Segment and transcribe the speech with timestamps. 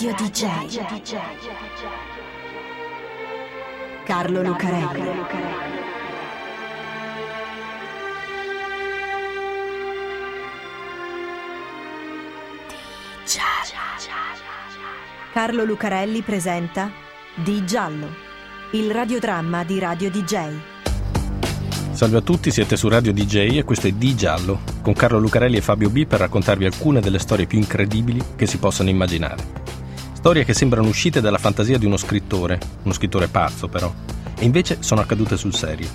[0.00, 0.46] Radio DJ.
[4.04, 5.02] Carlo Lucarelli.
[15.32, 16.92] Carlo Lucarelli presenta
[17.34, 18.08] Di Giallo,
[18.74, 20.58] il radiodramma di Radio DJ.
[21.90, 25.56] Salve a tutti, siete su Radio DJ e questo è Di Giallo, con Carlo Lucarelli
[25.56, 29.67] e Fabio B per raccontarvi alcune delle storie più incredibili che si possano immaginare.
[30.28, 33.90] Storie che sembrano uscite dalla fantasia di uno scrittore, uno scrittore pazzo però,
[34.38, 35.88] e invece sono accadute sul serio.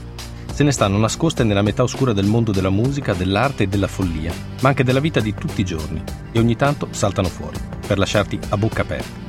[0.51, 4.33] Se ne stanno nascoste nella metà oscura del mondo della musica, dell'arte e della follia,
[4.61, 6.01] ma anche della vita di tutti i giorni,
[6.31, 9.19] e ogni tanto saltano fuori, per lasciarti a bocca aperta.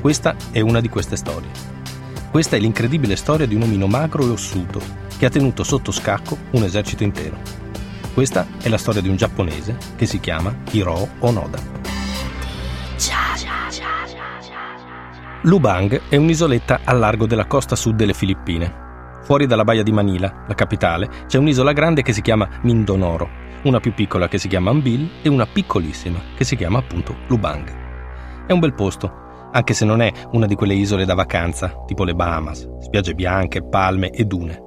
[0.00, 1.50] Questa è una di queste storie.
[2.30, 4.80] Questa è l'incredibile storia di un omino magro e ossuto
[5.18, 7.36] che ha tenuto sotto scacco un esercito intero.
[8.14, 11.83] Questa è la storia di un giapponese che si chiama Hiroo Onoda.
[15.46, 19.20] Lubang è un'isoletta al largo della costa sud delle Filippine.
[19.24, 23.28] Fuori dalla baia di Manila, la capitale, c'è un'isola grande che si chiama Mindonoro,
[23.64, 28.46] una più piccola che si chiama Ambil e una piccolissima che si chiama appunto Lubang.
[28.46, 32.04] È un bel posto, anche se non è una di quelle isole da vacanza, tipo
[32.04, 34.58] le Bahamas, spiagge bianche, palme e dune.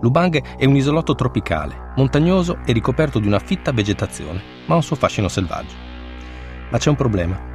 [0.00, 4.82] Lubang è un isolotto tropicale, montagnoso e ricoperto di una fitta vegetazione, ma ha un
[4.82, 5.74] suo fascino selvaggio.
[6.70, 7.50] Ma c'è un problema.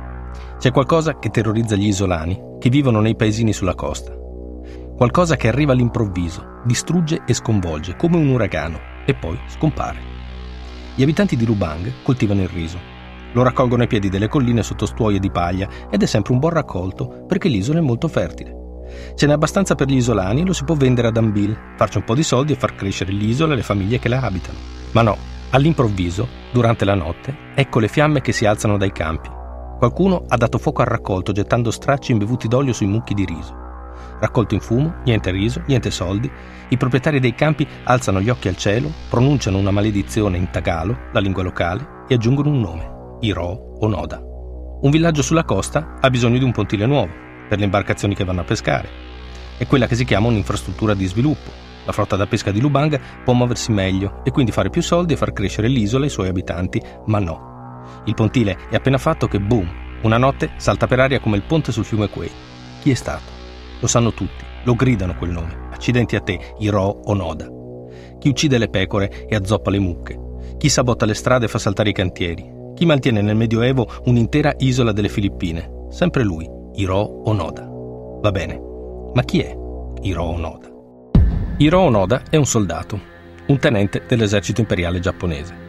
[0.60, 4.16] C'è qualcosa che terrorizza gli isolani, che vivono nei paesini sulla costa.
[4.96, 10.00] Qualcosa che arriva all'improvviso, distrugge e sconvolge, come un uragano, e poi scompare.
[10.96, 12.80] Gli abitanti di Lubang coltivano il riso.
[13.34, 16.54] Lo raccolgono ai piedi delle colline sotto stuoie di paglia ed è sempre un buon
[16.54, 18.56] raccolto perché l'isola è molto fertile.
[19.16, 22.04] Ce n'è abbastanza per gli isolani e lo si può vendere ad Ambil, farci un
[22.04, 24.58] po' di soldi e far crescere l'isola e le famiglie che la abitano.
[24.94, 25.18] Ma no,
[25.52, 29.37] all'improvviso, durante la notte, ecco le fiamme che si alzano dai campi.
[29.78, 33.54] Qualcuno ha dato fuoco al raccolto gettando stracci imbevuti d'olio sui mucchi di riso.
[34.20, 36.30] Raccolto in fumo, niente riso, niente soldi,
[36.70, 41.20] i proprietari dei campi alzano gli occhi al cielo, pronunciano una maledizione in tagalo, la
[41.20, 44.20] lingua locale, e aggiungono un nome, Iro o Noda.
[44.20, 47.12] Un villaggio sulla costa ha bisogno di un pontile nuovo
[47.48, 48.90] per le imbarcazioni che vanno a pescare.
[49.58, 51.52] È quella che si chiama un'infrastruttura di sviluppo.
[51.86, 55.18] La flotta da pesca di Lubang può muoversi meglio e quindi fare più soldi e
[55.18, 57.57] far crescere l'isola e i suoi abitanti, ma no.
[58.06, 59.70] Il pontile è appena fatto che boom,
[60.02, 62.30] una notte salta per aria come il ponte sul fiume Quay.
[62.82, 63.36] Chi è stato?
[63.80, 65.68] Lo sanno tutti, lo gridano quel nome.
[65.72, 67.48] Accidenti a te, Iro Onoda.
[68.20, 70.20] Chi uccide le pecore e azzoppa le mucche.
[70.58, 72.56] Chi sabotta le strade e fa saltare i cantieri.
[72.74, 75.86] Chi mantiene nel Medioevo un'intera isola delle Filippine.
[75.90, 77.68] Sempre lui, Hiro Onoda.
[78.22, 78.60] Va bene,
[79.14, 79.56] ma chi è
[80.02, 80.70] Hiro Onoda?
[81.58, 83.00] Hiro Onoda è un soldato,
[83.48, 85.67] un tenente dell'esercito imperiale giapponese.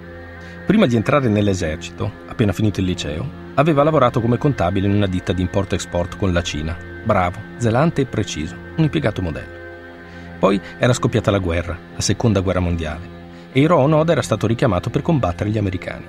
[0.68, 5.32] Prima di entrare nell'esercito, appena finito il liceo, aveva lavorato come contabile in una ditta
[5.32, 6.76] di import-export con la Cina.
[7.04, 9.56] Bravo, zelante e preciso, un impiegato modello.
[10.38, 13.08] Poi era scoppiata la guerra, la seconda guerra mondiale,
[13.50, 16.04] e Hiro Onoda era stato richiamato per combattere gli americani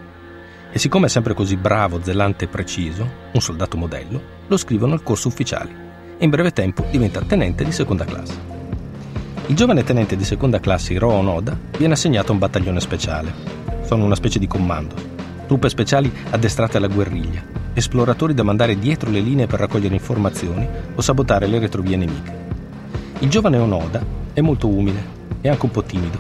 [0.72, 5.04] e siccome è sempre così bravo, zelante e preciso, un soldato modello, lo scrivono al
[5.04, 5.74] corso ufficiali
[6.18, 8.38] e in breve tempo diventa tenente di seconda classe.
[9.46, 13.59] Il giovane tenente di seconda classe Hiro Onoda viene assegnato a un battaglione speciale.
[13.90, 14.94] Sono una specie di comando,
[15.48, 17.42] truppe speciali addestrate alla guerriglia,
[17.74, 22.38] esploratori da mandare dietro le linee per raccogliere informazioni o sabotare le retrovie nemiche.
[23.18, 25.04] Il giovane Onoda è molto umile
[25.42, 26.20] e anche un po' timido.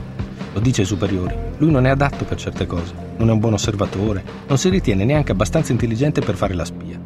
[0.51, 3.53] Lo dice ai superiori, lui non è adatto per certe cose non è un buon
[3.53, 6.99] osservatore, non si ritiene neanche abbastanza intelligente per fare la spia.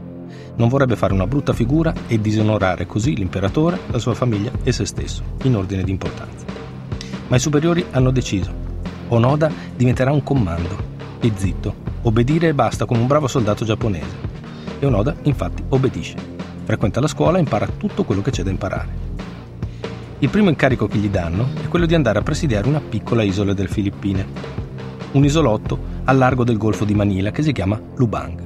[0.56, 4.86] Non vorrebbe fare una brutta figura e disonorare così l'imperatore, la sua famiglia e se
[4.86, 6.46] stesso, in ordine di importanza.
[7.28, 8.72] Ma i superiori hanno deciso.
[9.10, 10.92] Onoda diventerà un comando.
[11.20, 14.32] E zitto, obbedire e basta come un bravo soldato giapponese.
[14.80, 16.16] E Onoda infatti obbedisce.
[16.64, 19.12] Frequenta la scuola e impara tutto quello che c'è da imparare.
[20.20, 23.54] Il primo incarico che gli danno è quello di andare a presidiare una piccola isola
[23.54, 24.26] delle Filippine,
[25.12, 28.42] un isolotto al largo del golfo di Manila che si chiama Lubang.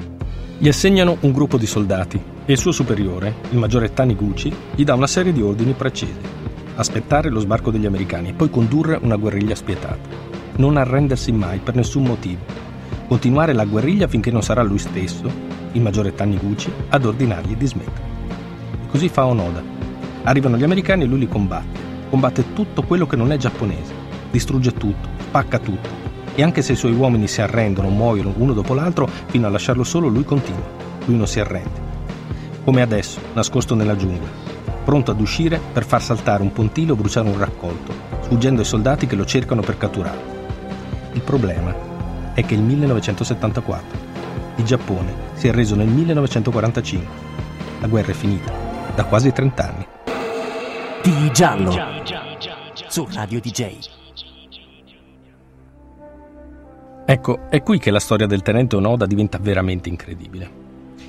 [0.57, 4.95] Gli assegnano un gruppo di soldati e il suo superiore, il maggiore Taniguchi, gli dà
[4.95, 6.17] una serie di ordini precisi.
[6.75, 9.97] Aspettare lo sbarco degli americani e poi condurre una guerriglia spietata.
[10.57, 12.41] Non arrendersi mai per nessun motivo.
[13.07, 15.31] Continuare la guerriglia finché non sarà lui stesso,
[15.71, 18.07] il maggiore Taniguchi, ad ordinargli di smettere.
[18.83, 19.63] E così fa Onoda.
[20.23, 21.79] Arrivano gli americani e lui li combatte.
[22.09, 23.93] Combatte tutto quello che non è giapponese.
[24.29, 26.07] Distrugge tutto, spacca tutto
[26.37, 29.83] e anche se i suoi uomini si arrendono, muoiono uno dopo l'altro, fino a lasciarlo
[29.83, 30.69] solo, lui continua.
[31.05, 31.81] Lui non si arrende.
[32.63, 34.27] Come adesso, nascosto nella giungla,
[34.85, 39.07] pronto ad uscire per far saltare un pontile o bruciare un raccolto, sfuggendo ai soldati
[39.07, 40.36] che lo cercano per catturarlo.
[41.17, 41.73] Il problema
[42.35, 43.97] è che il 1974
[44.57, 47.07] il Giappone si è reso nel 1945
[47.79, 48.51] La guerra è finita,
[48.93, 49.87] da quasi 30 anni.
[51.01, 51.75] Di giallo,
[52.87, 53.77] su Radio DJ.
[57.03, 60.47] Ecco, è qui che la storia del tenente Onoda diventa veramente incredibile.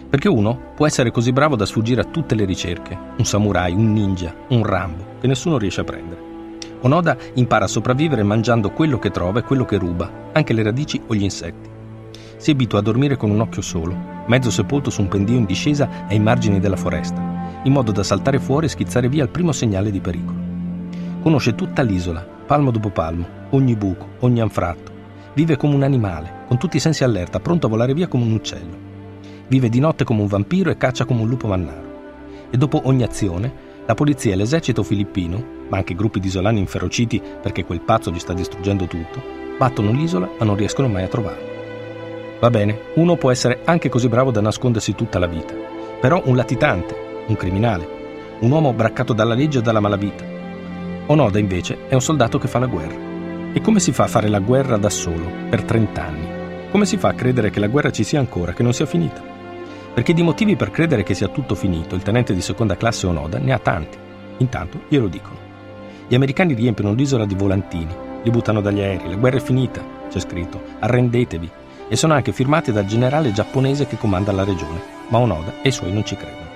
[0.08, 3.92] Perché uno può essere così bravo da sfuggire a tutte le ricerche, un samurai, un
[3.92, 6.27] ninja, un Rambo, che nessuno riesce a prendere.
[6.80, 11.00] Onoda impara a sopravvivere mangiando quello che trova e quello che ruba, anche le radici
[11.06, 11.68] o gli insetti.
[12.36, 13.96] Si abitua a dormire con un occhio solo,
[14.26, 18.38] mezzo sepolto su un pendio in discesa ai margini della foresta, in modo da saltare
[18.38, 20.38] fuori e schizzare via il primo segnale di pericolo.
[21.20, 24.92] Conosce tutta l'isola, palmo dopo palmo, ogni buco, ogni anfratto.
[25.34, 28.32] Vive come un animale, con tutti i sensi allerta, pronto a volare via come un
[28.32, 28.86] uccello.
[29.48, 31.86] Vive di notte come un vampiro e caccia come un lupo mannaro.
[32.50, 33.52] E dopo ogni azione,
[33.84, 38.18] la polizia e l'esercito filippino, ma anche gruppi di isolani inferociti perché quel pazzo gli
[38.18, 39.22] sta distruggendo tutto,
[39.56, 41.56] battono l'isola ma non riescono mai a trovarlo.
[42.40, 45.54] Va bene, uno può essere anche così bravo da nascondersi tutta la vita,
[46.00, 47.88] però un latitante, un criminale,
[48.40, 50.24] un uomo braccato dalla legge o dalla malavita.
[51.06, 53.06] Onoda invece è un soldato che fa la guerra.
[53.52, 56.28] E come si fa a fare la guerra da solo, per 30 anni?
[56.70, 59.20] Come si fa a credere che la guerra ci sia ancora, che non sia finita?
[59.94, 63.38] Perché di motivi per credere che sia tutto finito, il tenente di seconda classe Onoda
[63.38, 63.98] ne ha tanti.
[64.36, 65.47] Intanto glielo dicono.
[66.08, 70.18] Gli americani riempiono l'isola di volantini, li buttano dagli aerei, la guerra è finita, c'è
[70.18, 71.50] scritto, arrendetevi,
[71.86, 75.72] e sono anche firmati dal generale giapponese che comanda la regione, ma Onoda e i
[75.72, 76.46] suoi non ci credono.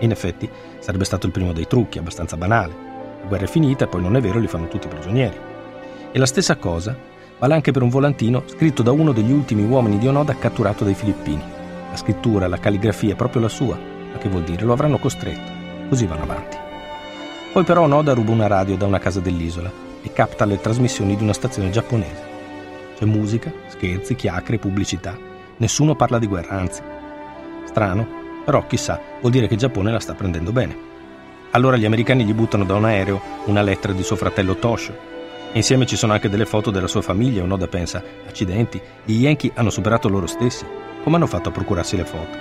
[0.00, 0.48] in effetti
[0.78, 2.74] sarebbe stato il primo dei trucchi, abbastanza banale.
[3.22, 5.36] La guerra è finita e poi non è vero, li fanno tutti prigionieri.
[6.12, 6.96] E la stessa cosa
[7.38, 10.94] vale anche per un volantino scritto da uno degli ultimi uomini di Onoda catturato dai
[10.94, 11.42] filippini.
[11.90, 14.64] La scrittura, la calligrafia è proprio la sua, ma che vuol dire?
[14.64, 15.50] Lo avranno costretto.
[15.88, 16.65] Così vanno avanti.
[17.56, 19.72] Poi però Onoda ruba una radio da una casa dell'isola
[20.02, 22.22] e capta le trasmissioni di una stazione giapponese.
[22.98, 25.16] C'è musica, scherzi, chiacchiere, pubblicità.
[25.56, 26.82] Nessuno parla di guerra, anzi.
[27.64, 28.06] Strano,
[28.44, 30.76] però chissà, vuol dire che il Giappone la sta prendendo bene.
[31.52, 34.94] Allora gli americani gli buttano da un aereo una lettera di suo fratello Toshio.
[35.52, 39.70] Insieme ci sono anche delle foto della sua famiglia Onoda pensa, accidenti, gli Yankee hanno
[39.70, 40.66] superato loro stessi.
[41.02, 42.36] Come hanno fatto a procurarsi le foto?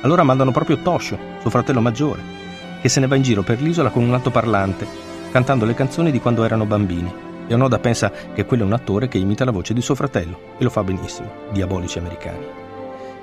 [0.00, 2.39] Allora mandano proprio Toshio, suo fratello maggiore,
[2.80, 4.86] che se ne va in giro per l'isola con un altoparlante,
[5.30, 9.08] cantando le canzoni di quando erano bambini e Onoda pensa che quello è un attore
[9.08, 12.46] che imita la voce di suo fratello e lo fa benissimo, diabolici americani.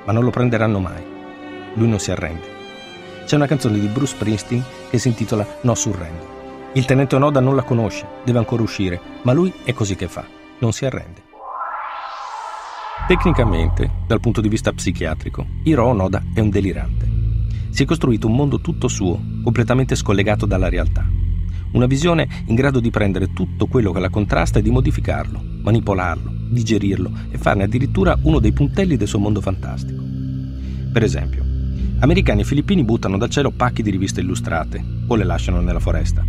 [0.03, 1.01] Ma non lo prenderanno mai.
[1.75, 2.55] Lui non si arrende.
[3.25, 6.35] C'è una canzone di Bruce Springsteen che si intitola No Surrender.
[6.73, 10.25] Il tenente Onoda non la conosce, deve ancora uscire, ma lui è così che fa,
[10.59, 11.23] non si arrende.
[13.07, 17.16] Tecnicamente, dal punto di vista psichiatrico, Hiro Onoda è un delirante.
[17.77, 21.07] Si è costruito un mondo tutto suo, completamente scollegato dalla realtà.
[21.73, 26.33] Una visione in grado di prendere tutto quello che la contrasta e di modificarlo, manipolarlo,
[26.49, 30.01] digerirlo e farne addirittura uno dei puntelli del suo mondo fantastico.
[30.91, 31.45] Per esempio,
[31.99, 36.25] americani e filippini buttano dal cielo pacchi di riviste illustrate o le lasciano nella foresta.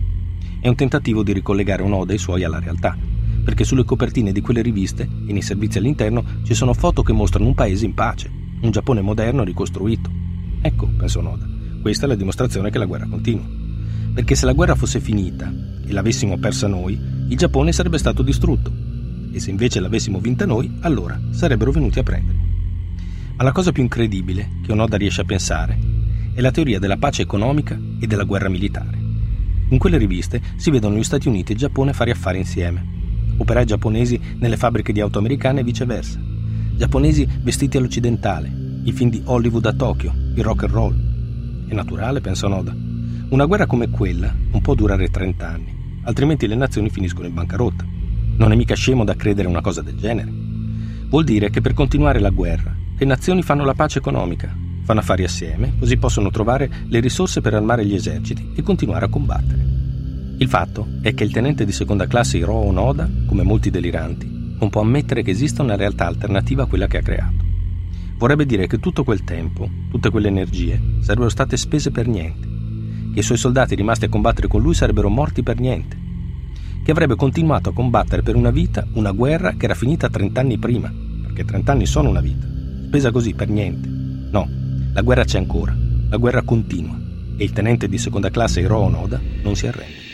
[0.61, 2.95] È un tentativo di ricollegare un ode ai suoi alla realtà,
[3.43, 7.49] perché sulle copertine di quelle riviste e nei servizi all'interno ci sono foto che mostrano
[7.49, 8.31] un paese in pace,
[8.61, 10.18] un Giappone moderno ricostruito.
[10.61, 11.47] Ecco, pensò Noda,
[11.81, 13.47] questa è la dimostrazione che la guerra continua.
[14.13, 15.53] Perché se la guerra fosse finita
[15.87, 18.73] e l'avessimo persa noi, il Giappone sarebbe stato distrutto.
[19.31, 22.43] E se invece l'avessimo vinta noi, allora sarebbero venuti a prenderlo.
[23.37, 25.79] Ma la cosa più incredibile che Onoda riesce a pensare
[26.35, 28.99] è la teoria della pace economica e della guerra militare.
[29.71, 32.85] In quelle riviste si vedono gli Stati Uniti e il Giappone fare affari insieme,
[33.37, 36.21] operai giapponesi nelle fabbriche di auto americane e viceversa,
[36.75, 41.67] giapponesi vestiti all'occidentale, i film di Hollywood a Tokyo, il rock and roll.
[41.69, 42.89] È naturale, pensa Onoda
[43.31, 47.85] una guerra come quella non può durare 30 anni, altrimenti le nazioni finiscono in bancarotta.
[48.37, 50.33] Non è mica scemo da credere una cosa del genere.
[51.11, 55.25] Vuol dire che per continuare la guerra, le nazioni fanno la pace economica, fanno affari
[55.25, 59.67] assieme, così possono trovare le risorse per armare gli eserciti e continuare a combattere.
[60.39, 64.71] Il fatto è che il tenente di seconda classe Hiro Onoda, come molti deliranti, non
[64.71, 67.48] può ammettere che esista una realtà alternativa a quella che ha creato.
[68.19, 72.57] Vorrebbe dire che tutto quel tempo, tutte quelle energie, sarebbero state spese per niente
[73.13, 75.97] che i suoi soldati rimasti a combattere con lui sarebbero morti per niente,
[76.85, 80.59] che avrebbe continuato a combattere per una vita una guerra che era finita 30 anni
[80.59, 82.47] prima, perché 30 anni sono una vita,
[82.87, 83.89] spesa così per niente.
[84.31, 84.49] No,
[84.93, 85.77] la guerra c'è ancora,
[86.09, 86.97] la guerra continua
[87.37, 90.07] e il tenente di seconda classe Hiro Onoda non si arrende.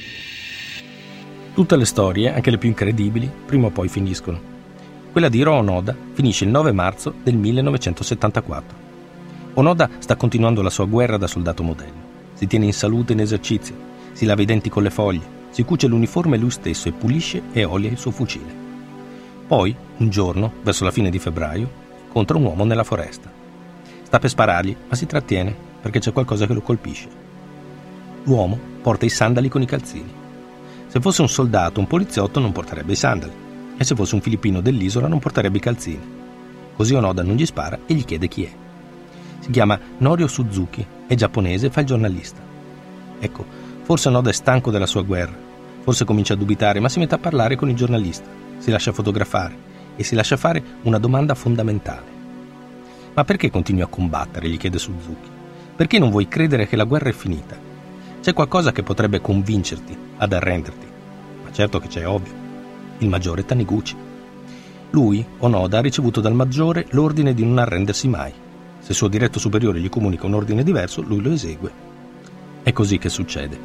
[1.55, 4.54] Tutte le storie, anche le più incredibili, prima o poi finiscono.
[5.15, 8.77] Quella di Hiro Onoda finisce il 9 marzo del 1974.
[9.55, 12.05] Onoda sta continuando la sua guerra da soldato modello
[12.35, 13.75] si tiene in salute in esercizio,
[14.13, 17.65] si lava i denti con le foglie, si cuce l'uniforme lui stesso e pulisce e
[17.65, 18.63] olia il suo fucile.
[19.47, 21.71] Poi, un giorno, verso la fine di febbraio,
[22.07, 23.31] incontra un uomo nella foresta.
[24.03, 27.09] Sta per sparargli, ma si trattiene perché c'è qualcosa che lo colpisce.
[28.25, 30.13] L'uomo porta i sandali con i calzini.
[30.89, 33.33] Se fosse un soldato, un poliziotto non porterebbe i sandali,
[33.77, 36.23] e se fosse un filippino dell'isola non porterebbe i calzini.
[36.75, 38.53] Così Onoda non gli spara e gli chiede chi è.
[39.41, 42.41] Si chiama Norio Suzuki, è giapponese e fa il giornalista.
[43.19, 43.45] Ecco,
[43.83, 45.37] forse Onoda è stanco della sua guerra,
[45.83, 48.29] forse comincia a dubitare, ma si mette a parlare con il giornalista,
[48.59, 52.13] si lascia fotografare e si lascia fare una domanda fondamentale.
[53.15, 54.49] Ma perché continui a combattere?
[54.49, 55.29] gli chiede Suzuki.
[55.77, 57.57] Perché non vuoi credere che la guerra è finita?
[58.21, 60.87] C'è qualcosa che potrebbe convincerti ad arrenderti.
[61.45, 62.44] Ma certo che c'è, ovvio.
[62.99, 63.95] Il maggiore Taniguchi.
[64.91, 68.33] Lui, Onoda, ha ricevuto dal maggiore l'ordine di non arrendersi mai.
[68.79, 71.73] Se suo diretto superiore gli comunica un ordine diverso, lui lo esegue.
[72.63, 73.59] È così che succede.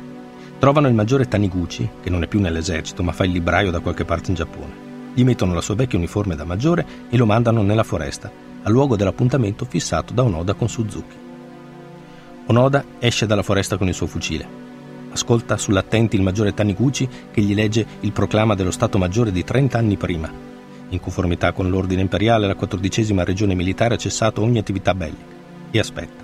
[0.58, 4.06] Trovano il maggiore Taniguchi, che non è più nell'esercito ma fa il libraio da qualche
[4.06, 4.88] parte in Giappone.
[5.14, 8.32] Gli mettono la sua vecchia uniforme da maggiore e lo mandano nella foresta,
[8.64, 11.16] al luogo dell'appuntamento fissato da Onoda con Suzuki.
[12.48, 14.59] Onoda esce dalla foresta con il suo fucile.
[15.12, 19.78] Ascolta sull'attenti il maggiore Taniguchi che gli legge il proclama dello Stato Maggiore di 30
[19.78, 20.32] anni prima.
[20.90, 25.38] In conformità con l'ordine imperiale, la quattordicesima regione militare ha cessato ogni attività bellica
[25.72, 26.24] e aspetta.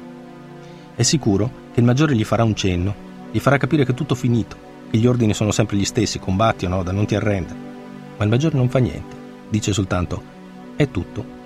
[0.96, 2.96] È sicuro che il maggiore gli farà un cenno,
[3.32, 4.56] gli farà capire che è tutto finito,
[4.90, 7.60] che gli ordini sono sempre gli stessi, combatti Onoda, non ti arrendere.
[8.18, 9.16] Ma il maggiore non fa niente,
[9.50, 10.34] dice soltanto
[10.76, 11.44] è tutto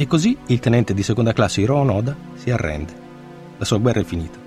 [0.00, 2.94] e così il tenente di seconda classe Hiro Onoda si arrende.
[3.58, 4.38] La sua guerra è finita.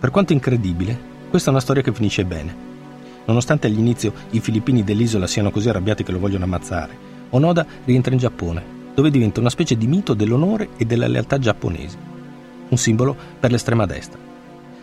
[0.00, 1.00] Per quanto incredibile,
[1.32, 2.54] questa è una storia che finisce bene.
[3.24, 6.94] Nonostante all'inizio i filippini dell'isola siano così arrabbiati che lo vogliono ammazzare,
[7.30, 8.62] Onoda rientra in Giappone,
[8.94, 11.96] dove diventa una specie di mito dell'onore e della lealtà giapponesi,
[12.68, 14.18] un simbolo per l'estrema destra.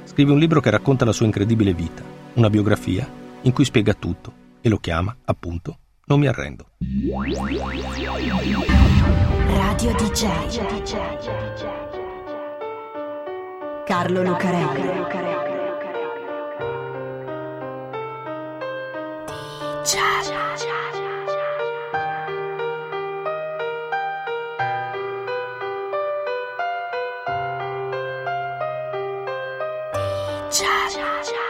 [0.05, 2.01] Scrive un libro che racconta la sua incredibile vita,
[2.33, 3.07] una biografia
[3.41, 6.65] in cui spiega tutto e lo chiama, appunto, Non mi arrendo.
[9.45, 10.25] Radio DJ.
[13.85, 15.48] Carlo Lucarelli.
[19.83, 21.39] 家家家家家家
[30.49, 31.48] 家家家家。